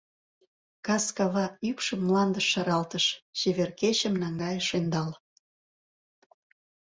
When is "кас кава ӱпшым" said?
0.85-2.01